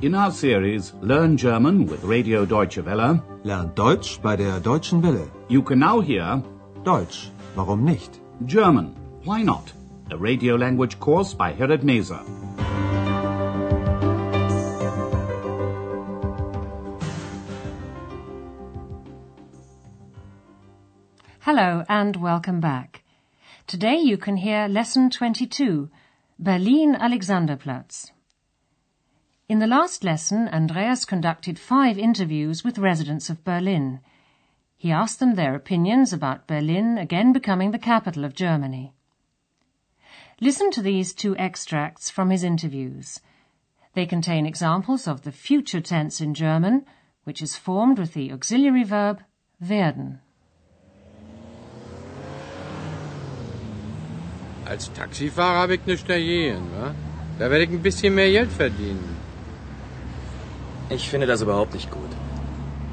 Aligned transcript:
In 0.00 0.14
our 0.14 0.30
series 0.30 0.92
Learn 1.00 1.36
German 1.36 1.86
with 1.86 2.04
Radio 2.04 2.44
Deutsche 2.46 2.84
Welle, 2.84 3.20
Lernt 3.42 3.74
Deutsch 3.76 4.20
bei 4.22 4.36
der 4.36 4.60
Deutschen 4.60 5.02
Welle. 5.02 5.28
you 5.48 5.62
can 5.62 5.78
now 5.80 6.00
hear 6.00 6.42
Deutsch, 6.84 7.30
warum 7.56 7.84
nicht? 7.84 8.20
German, 8.46 8.94
Why 9.24 9.42
Not? 9.42 9.72
A 10.10 10.16
radio 10.16 10.56
language 10.56 11.00
course 11.00 11.34
by 11.34 11.52
Herrad 11.52 11.82
Meese. 11.82 12.18
Hello 21.40 21.84
and 21.88 22.16
welcome 22.16 22.60
back. 22.60 23.02
Today 23.66 23.96
you 23.98 24.16
can 24.16 24.36
hear 24.36 24.68
Lesson 24.68 25.10
22, 25.10 25.88
Berlin 26.38 26.94
Alexanderplatz. 26.94 28.10
In 29.48 29.60
the 29.60 29.66
last 29.66 30.04
lesson, 30.04 30.46
Andreas 30.52 31.06
conducted 31.06 31.58
five 31.58 31.96
interviews 31.96 32.62
with 32.62 32.76
residents 32.76 33.30
of 33.30 33.44
Berlin. 33.44 34.00
He 34.76 34.92
asked 34.92 35.20
them 35.20 35.36
their 35.36 35.54
opinions 35.54 36.12
about 36.12 36.46
Berlin 36.46 36.98
again 36.98 37.32
becoming 37.32 37.70
the 37.70 37.78
capital 37.78 38.26
of 38.26 38.34
Germany. 38.34 38.92
Listen 40.38 40.70
to 40.72 40.82
these 40.82 41.14
two 41.14 41.34
extracts 41.38 42.10
from 42.10 42.28
his 42.28 42.44
interviews. 42.44 43.20
They 43.94 44.04
contain 44.04 44.44
examples 44.44 45.08
of 45.08 45.22
the 45.22 45.32
future 45.32 45.80
tense 45.80 46.20
in 46.20 46.34
German, 46.34 46.84
which 47.24 47.40
is 47.40 47.56
formed 47.56 47.98
with 47.98 48.12
the 48.12 48.30
auxiliary 48.30 48.84
verb 48.84 49.22
werden. 49.58 50.20
Als 54.66 54.90
Taxifahrer 54.90 55.60
habe 55.62 55.74
ich 55.76 55.86
nichts 55.86 56.04
dagegen, 56.04 56.70
wa? 56.76 56.94
Da 57.38 57.48
werde 57.48 57.64
ich 57.64 57.70
ein 57.70 57.82
bisschen 57.82 58.14
mehr 58.14 58.30
Geld 58.30 58.52
verdienen. 58.52 59.17
Ich 60.90 61.10
finde 61.10 61.26
das 61.26 61.42
überhaupt 61.42 61.74
nicht 61.74 61.90
gut. 61.90 62.10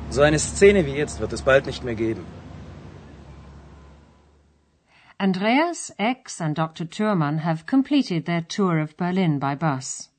So 0.10 0.22
eine 0.22 0.40
Szene 0.40 0.86
wie 0.86 0.96
jetzt 0.96 1.20
wird 1.20 1.32
es 1.34 1.42
bald 1.42 1.66
nicht 1.66 1.84
mehr 1.84 1.96
geben. 1.96 2.26
Andreas, 5.18 5.94
X, 5.98 6.42
and 6.42 6.58
Dr. 6.58 6.86
Thurman 6.90 7.38
have 7.40 7.66
completed 7.66 8.26
their 8.26 8.42
tour 8.42 8.80
of 8.80 8.98
Berlin 8.98 9.40
by 9.40 9.56
bus. 9.56 10.10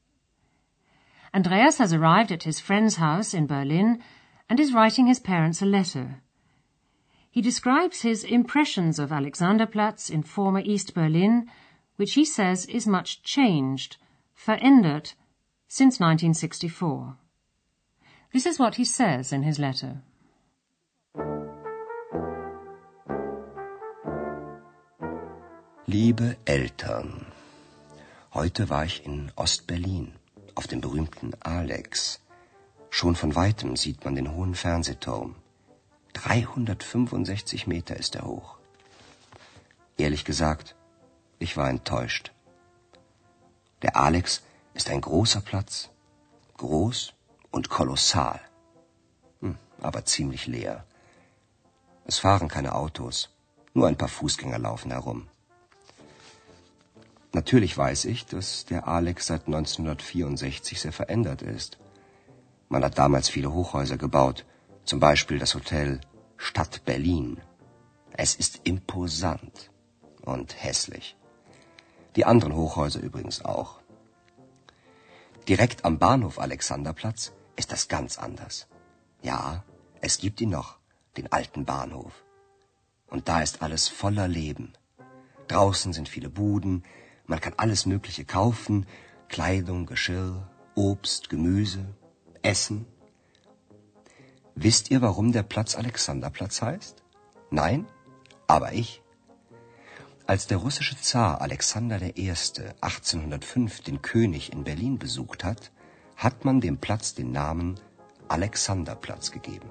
Andreas 1.34 1.76
has 1.78 1.92
arrived 1.92 2.32
at 2.32 2.44
his 2.44 2.60
friend's 2.60 2.96
house 2.96 3.34
in 3.34 3.46
Berlin 3.46 4.02
and 4.48 4.58
is 4.58 4.72
writing 4.72 5.06
his 5.06 5.20
parents 5.20 5.60
a 5.60 5.66
letter. 5.66 6.22
He 7.30 7.42
describes 7.42 8.00
his 8.00 8.24
impressions 8.24 8.98
of 8.98 9.10
Alexanderplatz 9.10 10.08
in 10.08 10.22
former 10.22 10.60
East 10.64 10.94
Berlin, 10.94 11.50
which 11.96 12.14
he 12.14 12.24
says 12.24 12.64
is 12.64 12.86
much 12.86 13.22
changed, 13.22 13.98
verändert, 14.34 15.14
since 15.68 16.00
1964. 16.00 17.18
This 18.32 18.46
is 18.46 18.58
what 18.58 18.74
he 18.74 18.84
says 18.84 19.32
in 19.32 19.42
his 19.42 19.58
letter. 19.58 20.02
Liebe 25.86 26.36
Eltern, 26.44 27.26
heute 28.34 28.68
war 28.68 28.84
ich 28.84 29.06
in 29.06 29.30
Ostberlin, 29.36 30.12
auf 30.56 30.66
dem 30.66 30.80
berühmten 30.80 31.32
Alex. 31.40 32.20
Schon 32.90 33.14
von 33.14 33.34
weitem 33.36 33.76
sieht 33.76 34.04
man 34.04 34.16
den 34.16 34.32
hohen 34.32 34.54
Fernsehturm. 34.54 35.36
365 36.14 37.66
Meter 37.66 37.96
ist 37.96 38.16
er 38.16 38.24
hoch. 38.24 38.56
Ehrlich 39.96 40.24
gesagt, 40.24 40.74
ich 41.38 41.56
war 41.56 41.70
enttäuscht. 41.70 42.32
Der 43.82 43.96
Alex 43.96 44.42
ist 44.74 44.90
ein 44.90 45.00
großer 45.00 45.40
Platz, 45.40 45.90
groß 46.56 47.15
und 47.56 47.70
kolossal, 47.70 48.40
Hm, 49.40 49.56
aber 49.80 50.04
ziemlich 50.04 50.46
leer. 50.46 50.84
Es 52.04 52.18
fahren 52.18 52.48
keine 52.48 52.74
Autos, 52.74 53.30
nur 53.72 53.88
ein 53.88 53.96
paar 53.96 54.10
Fußgänger 54.10 54.58
laufen 54.58 54.90
herum. 54.90 55.28
Natürlich 57.32 57.76
weiß 57.76 58.04
ich, 58.04 58.26
dass 58.26 58.66
der 58.66 58.86
Alex 58.86 59.28
seit 59.28 59.46
1964 59.46 60.80
sehr 60.82 60.92
verändert 60.92 61.40
ist. 61.40 61.78
Man 62.68 62.84
hat 62.84 62.98
damals 62.98 63.30
viele 63.30 63.50
Hochhäuser 63.54 63.96
gebaut, 63.96 64.44
zum 64.84 65.00
Beispiel 65.00 65.38
das 65.38 65.54
Hotel 65.54 66.00
Stadt 66.36 66.84
Berlin. 66.84 67.40
Es 68.12 68.34
ist 68.34 68.60
imposant 68.64 69.70
und 70.20 70.62
hässlich. 70.62 71.16
Die 72.16 72.26
anderen 72.26 72.54
Hochhäuser 72.54 73.00
übrigens 73.00 73.42
auch. 73.46 73.80
Direkt 75.48 75.86
am 75.86 75.98
Bahnhof 75.98 76.38
Alexanderplatz 76.38 77.32
ist 77.56 77.72
das 77.72 77.88
ganz 77.88 78.18
anders. 78.18 78.68
Ja, 79.22 79.64
es 80.00 80.18
gibt 80.18 80.40
ihn 80.40 80.50
noch, 80.50 80.78
den 81.16 81.32
alten 81.32 81.64
Bahnhof. 81.64 82.12
Und 83.08 83.28
da 83.28 83.40
ist 83.42 83.62
alles 83.62 83.88
voller 83.88 84.28
Leben. 84.28 84.72
Draußen 85.48 85.92
sind 85.92 86.08
viele 86.08 86.28
Buden, 86.28 86.84
man 87.26 87.40
kann 87.40 87.54
alles 87.56 87.86
Mögliche 87.86 88.24
kaufen, 88.24 88.86
Kleidung, 89.28 89.86
Geschirr, 89.86 90.48
Obst, 90.74 91.28
Gemüse, 91.28 91.84
Essen. 92.42 92.86
Wisst 94.54 94.90
ihr, 94.90 95.02
warum 95.02 95.32
der 95.32 95.42
Platz 95.42 95.74
Alexanderplatz 95.74 96.62
heißt? 96.62 97.02
Nein? 97.50 97.86
Aber 98.46 98.72
ich. 98.72 99.02
Als 100.26 100.46
der 100.46 100.58
russische 100.58 101.00
Zar 101.00 101.40
Alexander 101.40 102.00
I. 102.16 102.30
1805 102.30 103.82
den 103.82 104.02
König 104.02 104.52
in 104.52 104.64
Berlin 104.64 104.98
besucht 104.98 105.44
hat, 105.44 105.72
hat 106.16 106.44
man 106.44 106.60
dem 106.60 106.78
Platz 106.78 107.14
den 107.14 107.30
Namen 107.30 107.78
Alexanderplatz 108.28 109.30
gegeben. 109.30 109.70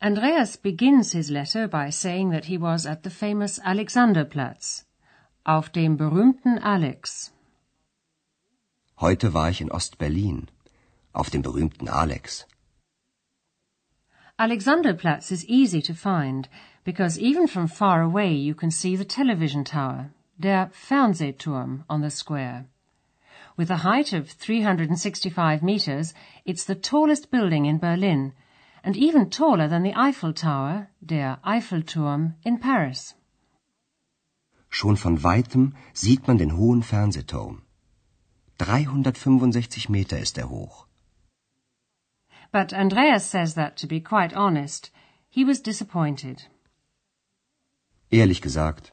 Andreas 0.00 0.56
begins 0.56 1.12
his 1.12 1.30
letter 1.30 1.68
by 1.68 1.90
saying 1.90 2.32
that 2.32 2.46
he 2.46 2.58
was 2.58 2.86
at 2.86 3.04
the 3.04 3.10
famous 3.10 3.60
Alexanderplatz, 3.60 4.84
auf 5.44 5.70
dem 5.70 5.96
berühmten 5.96 6.58
Alex. 6.58 7.32
Heute 9.00 9.32
war 9.32 9.50
ich 9.50 9.60
in 9.60 9.70
Ostberlin, 9.70 10.48
auf 11.12 11.30
dem 11.30 11.42
berühmten 11.42 11.88
Alex. 11.88 12.46
Alexanderplatz 14.36 15.30
is 15.30 15.44
easy 15.44 15.80
to 15.80 15.94
find 15.94 16.48
because 16.84 17.16
even 17.16 17.46
from 17.46 17.68
far 17.68 18.02
away 18.02 18.34
you 18.34 18.54
can 18.54 18.72
see 18.72 18.96
the 18.96 19.04
television 19.04 19.64
tower, 19.64 20.10
der 20.38 20.70
Fernsehturm, 20.72 21.84
on 21.88 22.02
the 22.02 22.10
square. 22.10 22.66
With 23.56 23.70
a 23.70 23.84
height 23.84 24.12
of 24.12 24.30
365 24.30 25.62
meters, 25.62 26.14
it's 26.44 26.64
the 26.64 26.74
tallest 26.74 27.30
building 27.30 27.66
in 27.66 27.78
Berlin 27.78 28.32
and 28.82 28.96
even 28.96 29.30
taller 29.30 29.68
than 29.68 29.82
the 29.82 29.94
Eiffel 29.94 30.32
Tower, 30.32 30.88
der 31.04 31.38
Eiffelturm, 31.44 32.34
in 32.44 32.58
Paris. 32.58 33.14
Schon 34.68 34.96
von 34.96 35.22
weitem 35.22 35.74
sieht 35.92 36.26
man 36.26 36.38
den 36.38 36.56
hohen 36.56 36.82
Fernsehturm. 36.82 37.62
365 38.58 39.88
Meter 39.88 40.18
ist 40.18 40.38
er 40.38 40.48
hoch. 40.48 40.86
But 42.50 42.72
Andreas 42.72 43.30
says 43.30 43.54
that, 43.54 43.76
to 43.76 43.86
be 43.86 44.00
quite 44.00 44.34
honest, 44.34 44.90
he 45.28 45.44
was 45.44 45.62
disappointed. 45.62 46.48
Ehrlich 48.10 48.42
gesagt, 48.42 48.91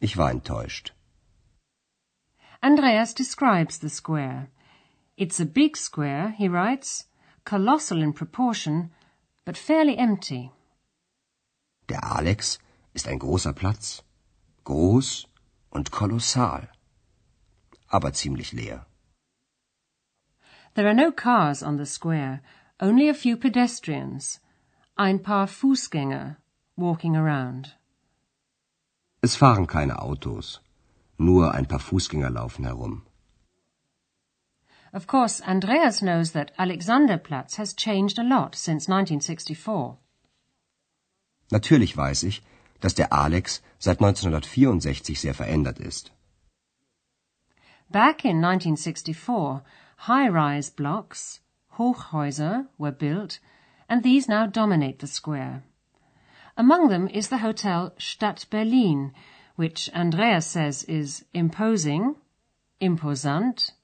ich 0.00 0.16
war 0.16 0.30
enttäuscht. 0.30 0.94
Andreas 2.60 3.14
describes 3.14 3.78
the 3.78 3.88
square. 3.88 4.48
It's 5.16 5.40
a 5.40 5.44
big 5.44 5.76
square, 5.76 6.34
he 6.36 6.48
writes, 6.48 7.08
colossal 7.44 8.02
in 8.02 8.12
proportion, 8.12 8.90
but 9.44 9.56
fairly 9.56 9.96
empty. 9.96 10.50
Der 11.88 12.04
Alex 12.04 12.58
ist 12.94 13.08
ein 13.08 13.18
großer 13.18 13.52
Platz, 13.52 14.02
groß 14.64 15.26
und 15.70 15.90
kolossal, 15.90 16.68
aber 17.88 18.12
ziemlich 18.12 18.52
leer. 18.52 18.86
There 20.74 20.86
are 20.86 20.94
no 20.94 21.10
cars 21.10 21.62
on 21.62 21.78
the 21.78 21.86
square, 21.86 22.42
only 22.78 23.08
a 23.08 23.14
few 23.14 23.36
pedestrians, 23.36 24.40
ein 24.96 25.22
paar 25.22 25.48
Fußgänger, 25.48 26.36
walking 26.76 27.16
around. 27.16 27.77
Es 29.20 29.34
fahren 29.34 29.66
keine 29.66 30.00
Autos, 30.00 30.60
nur 31.16 31.52
ein 31.54 31.66
paar 31.66 31.80
Fußgänger 31.80 32.30
laufen 32.30 32.64
herum. 32.64 33.02
Of 34.92 35.06
course, 35.06 35.42
Andreas 35.44 36.00
knows 36.00 36.32
that 36.32 36.52
Alexanderplatz 36.56 37.58
has 37.58 37.74
changed 37.74 38.18
a 38.18 38.22
lot 38.22 38.54
since 38.54 38.88
1964. 38.88 39.98
Natürlich 41.50 41.96
weiß 41.96 42.22
ich, 42.22 42.42
dass 42.80 42.94
der 42.94 43.12
Alex 43.12 43.60
seit 43.78 44.00
1964 44.00 45.20
sehr 45.20 45.34
verändert 45.34 45.78
ist. 45.78 46.12
Back 47.90 48.24
in 48.24 48.44
1964, 48.44 49.62
high-rise 50.06 50.72
blocks, 50.76 51.40
Hochhäuser, 51.76 52.66
were 52.78 52.92
built, 52.92 53.40
and 53.88 54.02
these 54.02 54.28
now 54.28 54.46
dominate 54.46 55.00
the 55.00 55.06
square. 55.06 55.62
Among 56.58 56.88
them 56.88 57.06
is 57.06 57.28
the 57.28 57.38
hotel 57.38 57.92
Stadt 57.98 58.44
Berlin, 58.50 59.12
which 59.54 59.88
Andreas 59.94 60.44
says 60.44 60.82
is 60.82 61.24
imposing, 61.32 62.16
imposant, 62.80 63.74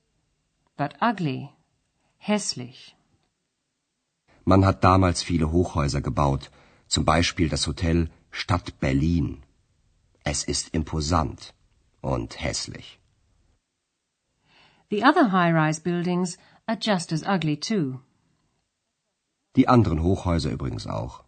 but 0.77 0.95
ugly, 1.01 1.53
hässlich. 2.19 2.95
Man 4.45 4.65
hat 4.65 4.83
damals 4.83 5.23
viele 5.23 5.53
Hochhäuser 5.53 6.01
gebaut, 6.01 6.51
zum 6.89 7.05
Beispiel 7.05 7.49
das 7.49 7.69
Hotel 7.69 8.11
Stadt 8.33 8.81
Berlin. 8.81 9.45
Es 10.25 10.43
ist 10.43 10.75
imposant 10.75 11.55
und 12.03 12.41
hässlich. 12.41 12.99
The 14.91 15.05
other 15.05 15.31
high-rise 15.31 15.81
buildings 15.81 16.39
are 16.67 16.77
just 16.81 17.13
as 17.13 17.23
ugly 17.23 17.57
too. 17.57 18.01
Die 19.55 19.69
anderen 19.69 20.03
Hochhäuser 20.03 20.51
übrigens 20.51 20.89
auch. 20.89 21.24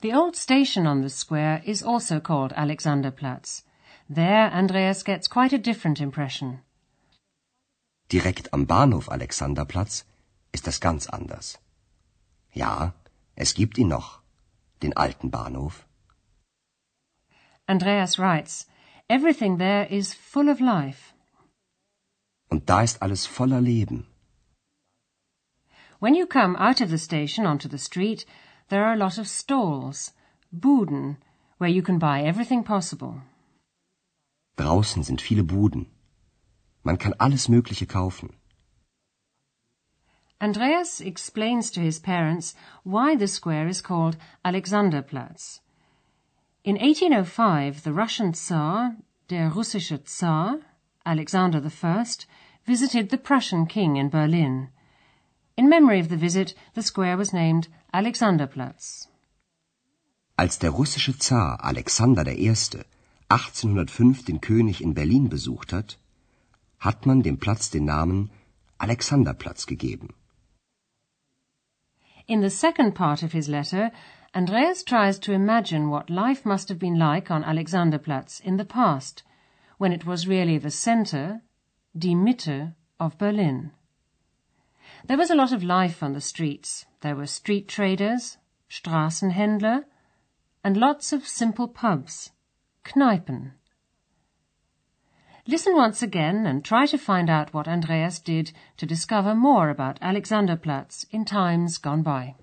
The 0.00 0.12
old 0.12 0.36
station 0.36 0.86
on 0.86 1.02
the 1.02 1.10
square 1.10 1.60
is 1.64 1.82
also 1.82 2.20
called 2.20 2.52
Alexanderplatz. 2.52 3.62
There 4.08 4.48
Andreas 4.52 5.02
gets 5.02 5.26
quite 5.26 5.52
a 5.52 5.58
different 5.58 6.00
impression. 6.00 6.60
Direkt 8.08 8.52
am 8.52 8.64
Bahnhof 8.66 9.08
Alexanderplatz 9.10 10.04
ist 10.52 10.68
das 10.68 10.78
ganz 10.78 11.08
anders. 11.08 11.58
Ja, 12.52 12.94
es 13.34 13.54
gibt 13.54 13.76
ihn 13.76 13.88
noch, 13.88 14.20
den 14.82 14.96
alten 14.96 15.30
Bahnhof. 15.30 15.84
Andreas 17.66 18.18
writes, 18.18 18.66
Everything 19.10 19.58
there 19.58 19.84
is 19.84 20.14
full 20.14 20.48
of 20.48 20.60
life. 20.60 21.12
Und 22.48 22.70
da 22.70 22.82
ist 22.82 23.02
alles 23.02 23.26
voller 23.26 23.60
Leben. 23.60 24.06
When 25.98 26.14
you 26.14 26.26
come 26.26 26.56
out 26.56 26.80
of 26.80 26.88
the 26.88 26.98
station 26.98 27.46
onto 27.46 27.68
the 27.68 27.78
street, 27.78 28.24
there 28.68 28.84
are 28.84 28.92
a 28.92 28.96
lot 28.96 29.18
of 29.18 29.28
stalls, 29.28 30.12
Buden, 30.52 31.16
where 31.58 31.70
you 31.70 31.82
can 31.82 31.98
buy 31.98 32.22
everything 32.22 32.62
possible. 32.62 33.22
Draußen 34.56 35.02
sind 35.02 35.20
viele 35.20 35.44
Buden. 35.44 35.86
Man 36.82 36.96
kann 36.96 37.14
alles 37.18 37.48
Mögliche 37.48 37.86
kaufen. 37.86 38.34
Andreas 40.40 41.00
explains 41.00 41.70
to 41.72 41.80
his 41.80 41.98
parents 41.98 42.54
why 42.84 43.16
the 43.16 43.26
square 43.26 43.66
is 43.66 43.82
called 43.82 44.16
Alexanderplatz. 44.44 45.60
In 46.62 46.76
1805, 46.76 47.82
the 47.82 47.92
Russian 47.92 48.34
Zar, 48.34 48.96
der 49.28 49.50
russische 49.50 50.04
Tsar, 50.04 50.58
Alexander 51.04 51.60
I, 51.82 52.04
visited 52.64 53.08
the 53.08 53.18
Prussian 53.18 53.66
king 53.66 53.96
in 53.96 54.10
Berlin. 54.10 54.68
In 55.58 55.68
memory 55.68 55.98
of 55.98 56.08
the 56.08 56.16
visit, 56.16 56.54
the 56.74 56.84
square 56.84 57.16
was 57.16 57.32
named 57.32 57.66
Alexanderplatz. 57.92 59.08
Als 60.36 60.60
der 60.60 60.70
russische 60.70 61.18
Zar 61.18 61.58
Alexander 61.64 62.24
I. 62.28 62.48
1805 63.28 64.24
den 64.24 64.40
König 64.40 64.80
in 64.80 64.94
Berlin 64.94 65.28
besucht 65.28 65.72
hat, 65.72 65.98
hat 66.78 67.06
man 67.06 67.24
dem 67.24 67.38
Platz 67.38 67.70
den 67.70 67.86
Namen 67.86 68.30
Alexanderplatz 68.78 69.66
gegeben. 69.66 70.14
In 72.28 72.40
the 72.40 72.50
second 72.50 72.94
part 72.94 73.24
of 73.24 73.32
his 73.32 73.48
letter, 73.48 73.90
Andreas 74.32 74.84
tries 74.84 75.18
to 75.18 75.32
imagine 75.32 75.90
what 75.90 76.08
life 76.08 76.46
must 76.46 76.68
have 76.68 76.78
been 76.78 76.94
like 76.94 77.32
on 77.32 77.42
Alexanderplatz 77.42 78.38
in 78.38 78.58
the 78.58 78.64
past, 78.64 79.24
when 79.76 79.90
it 79.90 80.06
was 80.06 80.28
really 80.28 80.56
the 80.56 80.70
center, 80.70 81.40
die 81.98 82.14
Mitte, 82.14 82.76
of 83.00 83.18
Berlin. 83.18 83.72
There 85.06 85.16
was 85.16 85.30
a 85.30 85.36
lot 85.36 85.52
of 85.52 85.62
life 85.62 86.02
on 86.02 86.12
the 86.12 86.20
streets. 86.20 86.86
There 87.00 87.16
were 87.16 87.26
street 87.26 87.68
traders, 87.68 88.38
Straßenhändler, 88.70 89.84
and 90.64 90.76
lots 90.76 91.12
of 91.12 91.26
simple 91.26 91.68
pubs, 91.68 92.30
Kneipen. 92.84 93.52
Listen 95.46 95.74
once 95.74 96.02
again 96.02 96.44
and 96.44 96.62
try 96.62 96.84
to 96.86 96.98
find 96.98 97.30
out 97.30 97.54
what 97.54 97.68
Andreas 97.68 98.18
did 98.18 98.52
to 98.76 98.84
discover 98.84 99.34
more 99.34 99.70
about 99.70 99.98
Alexanderplatz 100.00 101.06
in 101.10 101.24
times 101.24 101.78
gone 101.78 102.02
by. 102.02 102.34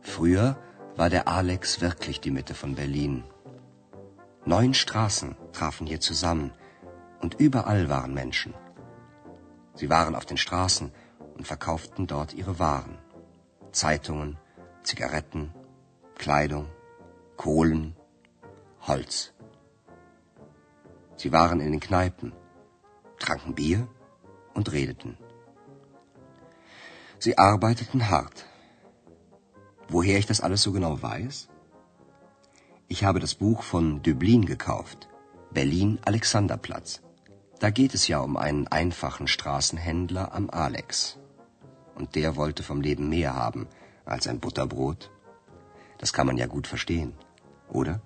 Früher 0.00 0.56
war 0.96 1.10
der 1.10 1.28
Alex 1.28 1.80
wirklich 1.82 2.20
die 2.20 2.30
Mitte 2.30 2.54
von 2.54 2.74
Berlin. 2.74 3.24
Neun 4.46 4.72
Straßen 4.72 5.36
trafen 5.52 5.86
hier 5.86 6.00
zusammen 6.00 6.52
und 7.24 7.40
überall 7.40 7.88
waren 7.88 8.12
Menschen. 8.12 8.52
Sie 9.74 9.88
waren 9.88 10.14
auf 10.14 10.26
den 10.26 10.36
Straßen 10.36 10.92
und 11.36 11.46
verkauften 11.46 12.06
dort 12.06 12.34
ihre 12.34 12.58
Waren. 12.58 12.98
Zeitungen, 13.72 14.36
Zigaretten, 14.82 15.44
Kleidung, 16.16 16.66
Kohlen, 17.38 17.96
Holz. 18.88 19.32
Sie 21.16 21.32
waren 21.32 21.60
in 21.60 21.70
den 21.72 21.80
Kneipen, 21.80 22.34
tranken 23.18 23.54
Bier 23.54 23.88
und 24.52 24.70
redeten. 24.72 25.16
Sie 27.18 27.38
arbeiteten 27.38 28.10
hart. 28.10 28.44
Woher 29.88 30.18
ich 30.18 30.26
das 30.26 30.42
alles 30.42 30.60
so 30.60 30.72
genau 30.72 31.00
weiß? 31.00 31.48
Ich 32.88 33.02
habe 33.02 33.18
das 33.18 33.34
Buch 33.34 33.62
von 33.62 34.02
Döblin 34.02 34.44
gekauft, 34.44 35.08
Berlin 35.54 35.98
Alexanderplatz. 36.04 37.00
Da 37.58 37.70
geht 37.70 37.94
es 37.94 38.08
ja 38.08 38.18
um 38.18 38.36
einen 38.36 38.66
einfachen 38.68 39.28
Straßenhändler 39.28 40.34
am 40.34 40.50
Alex. 40.50 41.18
Und 41.94 42.14
der 42.14 42.36
wollte 42.36 42.62
vom 42.62 42.80
Leben 42.80 43.08
mehr 43.08 43.34
haben 43.34 43.68
als 44.04 44.26
ein 44.26 44.40
Butterbrot. 44.40 45.10
Das 45.98 46.12
kann 46.12 46.26
man 46.26 46.36
ja 46.36 46.46
gut 46.46 46.66
verstehen, 46.66 47.14
oder? 47.68 48.00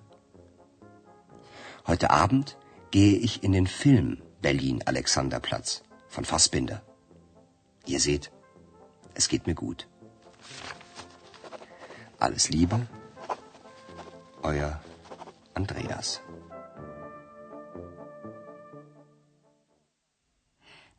Heute 1.87 2.11
Abend 2.11 2.57
gehe 2.91 3.17
ich 3.17 3.43
in 3.43 3.51
den 3.51 3.67
Film 3.67 4.21
Berlin 4.41 4.83
Alexanderplatz 4.85 5.83
von 6.07 6.23
Fassbinder. 6.23 6.81
Ihr 7.85 7.99
seht, 7.99 8.31
es 9.15 9.27
geht 9.27 9.47
mir 9.47 9.55
gut. 9.55 9.87
Alles 12.19 12.49
Liebe, 12.49 12.87
euer 14.43 14.79
Andreas. 15.53 16.21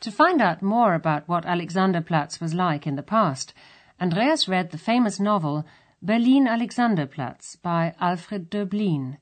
To 0.00 0.11
find 0.11 0.41
out 0.41 0.62
more 0.62 0.94
about 0.94 1.29
what 1.29 1.44
Alexanderplatz 1.44 2.41
was 2.41 2.55
like 2.55 2.87
in 2.87 2.97
the 2.97 3.02
past, 3.02 3.52
Andreas 4.01 4.48
read 4.48 4.70
the 4.70 4.79
famous 4.79 5.20
novel 5.20 5.67
Berlin 6.03 6.46
Alexanderplatz 6.46 7.60
by 7.60 7.94
Alfred 8.01 8.51
Döblin 8.51 9.19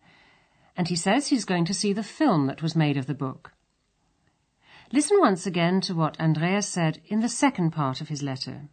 and 0.79 0.87
he 0.87 0.95
says 0.95 1.27
he's 1.27 1.45
going 1.45 1.65
to 1.65 1.75
see 1.75 1.93
the 1.93 2.05
film 2.05 2.47
that 2.47 2.63
was 2.63 2.77
made 2.77 2.97
of 2.97 3.07
the 3.07 3.15
book. 3.15 3.53
Listen 4.93 5.19
once 5.21 5.45
again 5.45 5.81
to 5.81 5.95
what 5.95 6.19
Andreas 6.21 6.69
said 6.69 7.01
in 7.07 7.19
the 7.21 7.29
second 7.29 7.73
part 7.73 8.01
of 8.01 8.09
his 8.09 8.23
letter. 8.23 8.69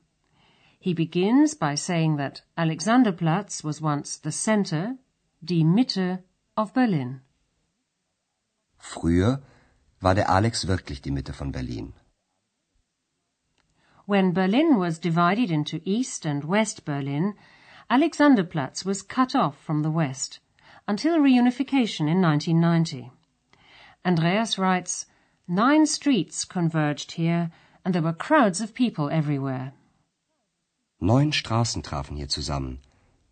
He 0.80 0.94
begins 0.94 1.56
by 1.56 1.74
saying 1.74 2.18
that 2.18 2.44
Alexanderplatz 2.56 3.64
was 3.64 3.82
once 3.82 4.18
the 4.18 4.32
center, 4.32 4.98
die 5.44 5.64
Mitte, 5.64 6.20
of 6.56 6.74
Berlin. 6.76 7.22
Früher 8.80 9.42
war 10.06 10.14
der 10.14 10.30
Alex 10.30 10.68
wirklich 10.68 11.02
die 11.02 11.12
Mitte 11.12 11.34
von 11.34 11.52
Berlin. 11.52 11.94
When 14.06 14.34
Berlin 14.34 14.80
was 14.80 15.00
divided 15.00 15.50
into 15.50 15.82
East 15.84 16.28
and 16.28 16.48
West 16.48 16.86
Berlin, 16.86 17.34
Alexanderplatz 17.90 18.86
was 18.86 19.08
cut 19.08 19.34
off 19.34 19.56
from 19.58 19.82
the 19.82 19.90
West 19.90 20.42
until 20.88 21.18
reunification 21.18 22.08
in 22.08 22.22
1990. 22.22 23.12
Andreas 24.06 24.60
writes, 24.60 25.08
Nine 25.48 25.88
streets 25.88 26.46
converged 26.46 27.14
here 27.14 27.50
and 27.84 27.96
there 27.96 28.04
were 28.04 28.14
crowds 28.14 28.62
of 28.62 28.76
people 28.76 29.10
everywhere. 29.10 29.74
Neun 31.02 31.34
Straßen 31.34 31.82
trafen 31.82 32.16
hier 32.16 32.30
zusammen 32.30 32.80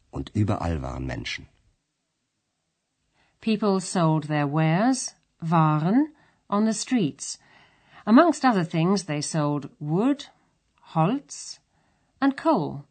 und 0.10 0.32
überall 0.34 0.82
waren 0.82 1.06
Menschen. 1.06 1.46
People 3.42 3.80
sold 3.80 4.28
their 4.28 4.48
wares, 4.48 5.14
Waren, 5.40 6.13
on 6.54 6.66
the 6.66 6.74
streets. 6.74 7.40
Amongst 8.06 8.46
other 8.46 8.64
things, 8.64 9.06
they 9.06 9.22
sold 9.22 9.70
wood, 9.80 10.26
Holz, 10.94 11.60
and 12.22 12.38
coal, 12.38 12.86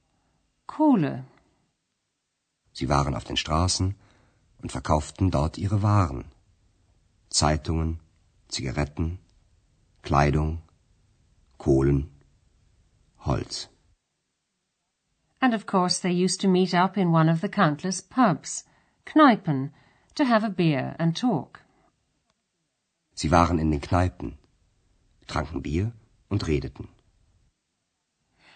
Kohle. 0.66 1.24
Sie 2.72 2.88
waren 2.88 3.14
auf 3.14 3.24
den 3.24 3.36
Straßen 3.36 3.94
und 4.62 4.72
verkauften 4.72 5.30
dort 5.30 5.58
ihre 5.58 5.82
Waren. 5.82 6.24
Zeitungen, 7.30 8.00
Zigaretten, 8.48 9.18
Kleidung, 10.02 10.62
Kohlen, 11.58 12.10
Holz. 13.18 13.68
And 15.40 15.54
of 15.54 15.66
course 15.66 16.00
they 16.00 16.12
used 16.12 16.40
to 16.40 16.48
meet 16.48 16.74
up 16.74 16.96
in 16.96 17.12
one 17.12 17.28
of 17.28 17.40
the 17.40 17.48
countless 17.48 18.00
pubs, 18.00 18.64
Kneipen, 19.06 19.70
to 20.14 20.24
have 20.24 20.44
a 20.44 20.50
beer 20.50 20.96
and 20.98 21.16
talk. 21.16 21.61
Sie 23.22 23.30
waren 23.30 23.60
in 23.60 23.70
den 23.70 23.80
Kneipen, 23.80 24.36
tranken 25.28 25.62
Bier 25.62 25.92
und 26.28 26.44
redeten. 26.48 26.88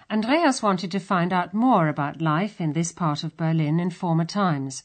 Andreas 0.08 0.60
wanted 0.60 0.90
to 0.90 0.98
find 0.98 1.32
out 1.32 1.54
more 1.54 1.88
about 1.88 2.20
life 2.20 2.60
in 2.64 2.72
this 2.72 2.92
part 2.92 3.22
of 3.22 3.36
Berlin 3.36 3.78
in 3.78 3.92
former 3.92 4.26
times. 4.26 4.82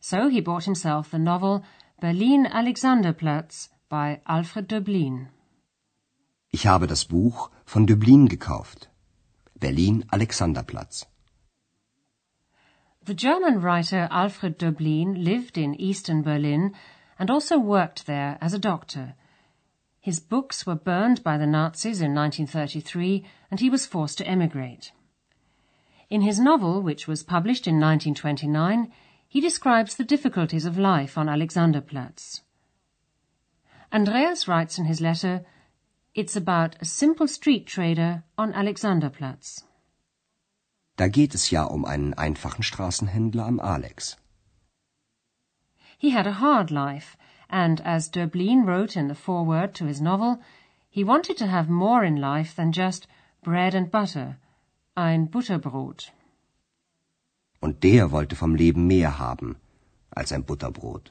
So 0.00 0.28
he 0.30 0.40
bought 0.40 0.64
himself 0.64 1.10
the 1.10 1.18
novel 1.18 1.62
Berlin 2.00 2.46
Alexanderplatz 2.46 3.68
by 3.90 4.20
Alfred 4.24 4.72
Döblin. 4.72 5.28
Ich 6.50 6.66
habe 6.66 6.86
das 6.86 7.04
Buch 7.04 7.50
von 7.66 7.86
Döblin 7.86 8.28
gekauft. 8.28 8.88
Berlin 9.60 10.06
Alexanderplatz. 10.08 11.06
The 13.04 13.14
German 13.14 13.62
writer 13.62 14.10
Alfred 14.10 14.62
Döblin 14.62 15.14
lived 15.14 15.58
in 15.58 15.74
eastern 15.74 16.22
Berlin 16.22 16.74
and 17.18 17.30
also 17.30 17.58
worked 17.58 18.06
there 18.06 18.38
as 18.40 18.54
a 18.54 18.58
doctor. 18.58 19.14
His 20.00 20.20
books 20.20 20.66
were 20.66 20.74
burned 20.74 21.22
by 21.22 21.36
the 21.36 21.46
Nazis 21.46 22.00
in 22.00 22.14
1933 22.14 23.24
and 23.50 23.60
he 23.60 23.70
was 23.70 23.86
forced 23.86 24.18
to 24.18 24.26
emigrate. 24.26 24.92
In 26.08 26.22
his 26.22 26.38
novel, 26.38 26.80
which 26.80 27.06
was 27.06 27.22
published 27.22 27.66
in 27.66 27.74
1929, 27.74 28.92
he 29.28 29.40
describes 29.40 29.96
the 29.96 30.04
difficulties 30.04 30.64
of 30.64 30.78
life 30.78 31.18
on 31.18 31.26
Alexanderplatz. 31.26 32.40
Andreas 33.92 34.48
writes 34.48 34.78
in 34.78 34.86
his 34.86 35.00
letter, 35.00 35.44
It's 36.14 36.36
about 36.36 36.76
a 36.80 36.84
simple 36.84 37.28
street 37.28 37.66
trader 37.66 38.24
on 38.38 38.52
Alexanderplatz. 38.52 39.64
Da 40.96 41.08
geht 41.08 41.34
es 41.34 41.50
ja 41.50 41.64
um 41.64 41.84
einen 41.84 42.14
einfachen 42.14 42.62
Straßenhändler 42.62 43.46
am 43.46 43.60
Alex. 43.60 44.16
He 45.98 46.10
had 46.10 46.28
a 46.28 46.34
hard 46.34 46.70
life, 46.70 47.16
and 47.50 47.80
as 47.80 48.08
Döblin 48.08 48.64
wrote 48.64 48.96
in 48.96 49.08
the 49.08 49.16
foreword 49.16 49.74
to 49.74 49.86
his 49.86 50.00
novel, 50.00 50.40
he 50.88 51.02
wanted 51.02 51.36
to 51.38 51.46
have 51.48 51.68
more 51.68 52.04
in 52.04 52.16
life 52.16 52.54
than 52.54 52.72
just 52.72 53.08
bread 53.42 53.74
and 53.74 53.90
butter, 53.90 54.38
ein 54.96 55.26
Butterbrot. 55.26 56.12
Und 57.60 57.80
der 57.82 58.12
wollte 58.12 58.36
vom 58.36 58.54
Leben 58.54 58.86
mehr 58.86 59.18
haben 59.18 59.56
als 60.16 60.30
ein 60.30 60.44
Butterbrot. 60.44 61.10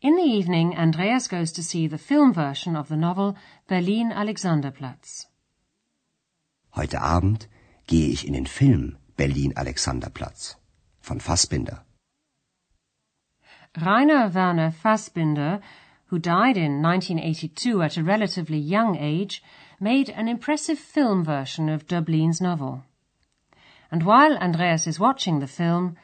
In 0.00 0.16
the 0.16 0.22
evening, 0.22 0.76
Andreas 0.76 1.26
goes 1.28 1.52
to 1.52 1.62
see 1.62 1.88
the 1.88 1.98
film 1.98 2.32
version 2.32 2.76
of 2.76 2.88
the 2.88 2.96
novel 2.96 3.36
Berlin 3.66 4.12
Alexanderplatz. 4.12 5.26
Heute 6.76 7.00
Abend 7.00 7.48
gehe 7.88 8.08
ich 8.08 8.24
in 8.26 8.34
den 8.34 8.46
Film 8.46 8.96
Berlin 9.16 9.56
Alexanderplatz 9.56 10.56
von 11.00 11.18
Fassbinder. 11.20 11.84
Rainer 13.78 14.28
Werner 14.28 14.72
Fassbinder, 14.72 15.60
who 16.06 16.18
died 16.18 16.56
in 16.56 16.82
1982 16.82 17.82
at 17.82 17.96
a 17.96 18.02
relatively 18.02 18.58
young 18.58 18.96
age, 18.96 19.44
made 19.78 20.10
an 20.10 20.26
impressive 20.26 20.78
film 20.78 21.24
version 21.24 21.68
of 21.68 21.86
Döblin's 21.86 22.40
novel. 22.40 22.82
And 23.88 24.02
while 24.02 24.36
Andreas 24.38 24.88
is 24.88 24.98
watching 24.98 25.38
the 25.38 25.46
film, 25.46 25.96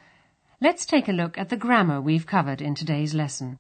let's 0.61 0.87
take 0.87 1.09
a 1.09 1.13
look 1.13 1.37
at 1.37 1.49
the 1.49 1.57
grammar 1.57 2.01
we've 2.01 2.25
covered 2.25 2.63
in 2.63 2.77
today's 2.77 3.15
lesson. 3.15 3.59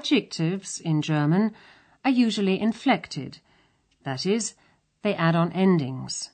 Adjectives 0.00 0.80
in 0.80 1.02
German 1.02 1.52
are 2.06 2.10
usually 2.10 2.58
inflected. 2.58 3.40
That 4.04 4.24
is, 4.24 4.54
they 5.02 5.14
add 5.14 5.36
on 5.36 5.52
endings. 5.52 6.30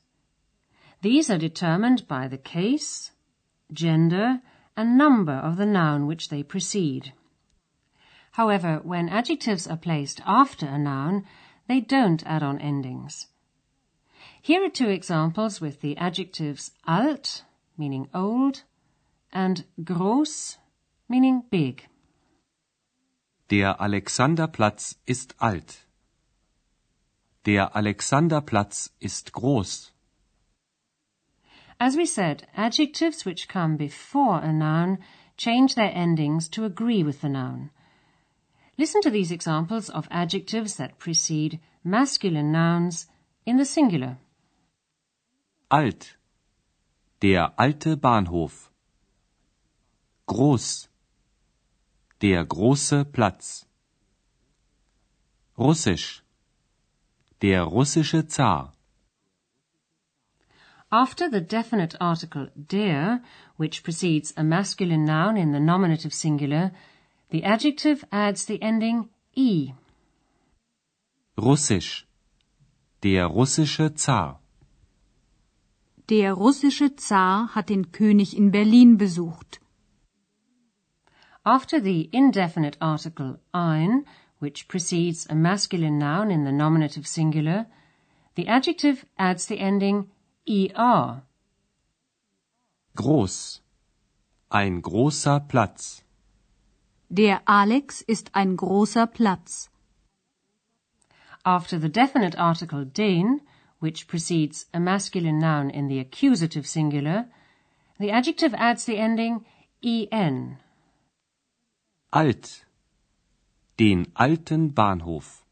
These 1.02 1.30
are 1.30 1.36
determined 1.36 2.06
by 2.06 2.28
the 2.28 2.38
case, 2.38 3.10
gender, 3.72 4.40
and 4.76 4.96
number 4.96 5.32
of 5.32 5.56
the 5.56 5.66
noun 5.66 6.06
which 6.06 6.28
they 6.28 6.44
precede. 6.44 7.12
However, 8.38 8.80
when 8.84 9.08
adjectives 9.08 9.66
are 9.66 9.76
placed 9.76 10.20
after 10.24 10.66
a 10.66 10.78
noun, 10.78 11.24
they 11.66 11.80
don't 11.80 12.24
add 12.24 12.44
on 12.44 12.60
endings. 12.60 13.26
Here 14.40 14.64
are 14.64 14.70
two 14.70 14.90
examples 14.90 15.60
with 15.60 15.80
the 15.80 15.96
adjectives 15.96 16.70
alt, 16.86 17.42
meaning 17.76 18.08
old, 18.14 18.62
and 19.32 19.64
groß, 19.82 20.56
meaning 21.08 21.42
big. 21.50 21.88
Der 23.50 23.80
Alexanderplatz 23.80 24.98
ist 25.06 25.40
alt. 25.40 25.86
Der 27.44 27.76
Alexanderplatz 27.76 28.90
ist 28.98 29.32
groß. 29.32 29.92
As 31.78 31.96
we 31.96 32.06
said, 32.06 32.48
adjectives 32.56 33.24
which 33.24 33.46
come 33.48 33.76
before 33.76 34.42
a 34.42 34.52
noun 34.52 34.98
change 35.36 35.76
their 35.76 35.94
endings 35.94 36.48
to 36.48 36.64
agree 36.64 37.04
with 37.04 37.20
the 37.20 37.28
noun. 37.28 37.70
Listen 38.76 39.00
to 39.02 39.10
these 39.10 39.30
examples 39.30 39.90
of 39.90 40.08
adjectives 40.10 40.74
that 40.76 40.98
precede 40.98 41.60
masculine 41.84 42.50
nouns 42.50 43.06
in 43.44 43.58
the 43.58 43.64
singular. 43.64 44.18
Alt. 45.70 46.16
Der 47.22 47.52
alte 47.56 47.96
Bahnhof. 47.96 48.70
Groß. 50.26 50.85
Der 52.22 52.46
große 52.46 53.04
Platz. 53.04 53.66
Russisch. 55.58 56.22
Der 57.42 57.64
russische 57.64 58.26
Zar. 58.26 58.72
After 60.88 61.28
the 61.30 61.42
definite 61.42 62.00
article 62.00 62.50
der, 62.56 63.20
which 63.58 63.82
precedes 63.82 64.32
a 64.34 64.42
masculine 64.42 65.04
noun 65.04 65.36
in 65.36 65.52
the 65.52 65.60
nominative 65.60 66.14
singular, 66.14 66.72
the 67.28 67.44
adjective 67.44 68.02
adds 68.10 68.46
the 68.46 68.62
ending 68.62 69.10
i. 69.36 69.74
Russisch. 71.36 72.06
Der 73.02 73.26
russische 73.26 73.94
Zar. 73.94 74.40
Der 76.08 76.32
russische 76.32 76.96
Zar 76.96 77.54
hat 77.54 77.68
den 77.68 77.92
König 77.92 78.34
in 78.34 78.52
Berlin 78.52 78.96
besucht. 78.96 79.60
After 81.46 81.78
the 81.78 82.10
indefinite 82.12 82.76
article 82.80 83.38
ein, 83.54 84.04
which 84.40 84.66
precedes 84.66 85.28
a 85.30 85.36
masculine 85.36 85.96
noun 85.96 86.32
in 86.32 86.42
the 86.42 86.50
nominative 86.50 87.06
singular, 87.06 87.66
the 88.34 88.48
adjective 88.48 89.06
adds 89.16 89.46
the 89.46 89.60
ending 89.60 90.10
er. 90.48 91.22
Groß. 92.96 93.60
Ein 94.50 94.82
großer 94.82 95.46
Platz. 95.46 96.02
Der 97.08 97.42
Alex 97.46 98.02
ist 98.08 98.34
ein 98.34 98.56
großer 98.56 99.06
Platz. 99.06 99.70
After 101.44 101.78
the 101.78 101.88
definite 101.88 102.36
article 102.36 102.84
den, 102.84 103.40
which 103.78 104.08
precedes 104.08 104.66
a 104.74 104.80
masculine 104.80 105.38
noun 105.38 105.70
in 105.70 105.86
the 105.86 106.00
accusative 106.00 106.66
singular, 106.66 107.28
the 108.00 108.10
adjective 108.10 108.52
adds 108.54 108.84
the 108.84 108.96
ending 108.96 109.44
en. 109.80 110.58
Alt. 112.12 112.64
Den 113.78 114.06
alten 114.14 114.72
Bahnhof. 114.74 115.44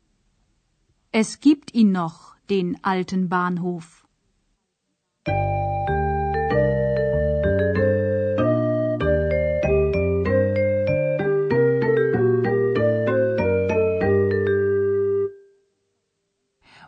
Es 1.13 1.41
gibt 1.41 1.75
ihn 1.75 1.91
noch, 1.93 2.37
den 2.49 2.79
alten 2.83 3.29
Bahnhof. 3.29 4.07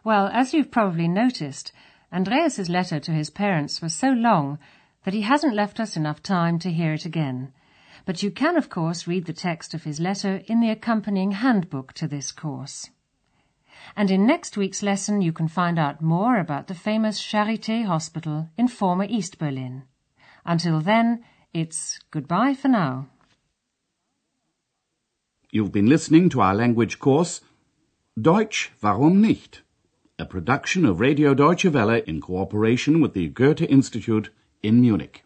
Well, 0.04 0.28
as 0.32 0.54
you've 0.54 0.70
probably 0.70 1.08
noticed, 1.08 1.72
Andreas's 2.12 2.68
letter 2.70 3.00
to 3.00 3.10
his 3.10 3.30
parents 3.30 3.82
was 3.82 3.92
so 3.92 4.12
long 4.12 4.60
that 5.04 5.12
he 5.12 5.22
hasn't 5.22 5.54
left 5.54 5.80
us 5.80 5.96
enough 5.96 6.22
time 6.22 6.60
to 6.60 6.70
hear 6.70 6.92
it 6.92 7.04
again. 7.04 7.52
But 8.06 8.22
you 8.22 8.30
can, 8.30 8.56
of 8.56 8.70
course, 8.70 9.08
read 9.08 9.26
the 9.26 9.32
text 9.32 9.74
of 9.74 9.82
his 9.82 9.98
letter 9.98 10.40
in 10.46 10.60
the 10.60 10.70
accompanying 10.70 11.32
handbook 11.32 11.92
to 11.94 12.06
this 12.06 12.30
course. 12.30 12.88
And 13.96 14.10
in 14.10 14.26
next 14.26 14.56
week's 14.56 14.82
lesson, 14.82 15.22
you 15.22 15.32
can 15.32 15.48
find 15.48 15.76
out 15.76 16.00
more 16.00 16.38
about 16.38 16.68
the 16.68 16.74
famous 16.74 17.20
Charité 17.20 17.84
Hospital 17.84 18.48
in 18.56 18.68
former 18.68 19.06
East 19.08 19.38
Berlin. 19.38 19.82
Until 20.44 20.80
then, 20.80 21.24
it's 21.52 21.98
goodbye 22.12 22.54
for 22.54 22.68
now. 22.68 23.08
You've 25.50 25.72
been 25.72 25.88
listening 25.88 26.28
to 26.30 26.40
our 26.40 26.54
language 26.54 27.00
course, 27.00 27.40
Deutsch, 28.20 28.70
warum 28.80 29.20
nicht? 29.20 29.62
A 30.18 30.24
production 30.24 30.86
of 30.86 31.00
Radio 31.00 31.34
Deutsche 31.34 31.66
Welle 31.66 32.02
in 32.06 32.20
cooperation 32.20 33.00
with 33.00 33.14
the 33.14 33.28
Goethe 33.28 33.62
Institute 33.62 34.30
in 34.62 34.80
Munich. 34.80 35.25